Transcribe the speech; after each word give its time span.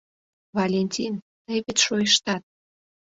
Валентин, 0.57 1.13
тый 1.45 1.57
вет 1.65 1.77
шойыштат? 1.85 2.43